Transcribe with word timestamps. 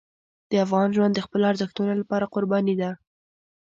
د 0.49 0.53
افغان 0.65 0.87
ژوند 0.95 1.13
د 1.15 1.19
خپلو 1.25 1.43
ارزښتونو 1.51 1.93
لپاره 2.01 2.29
قرباني 2.33 2.75
ده. 2.81 2.91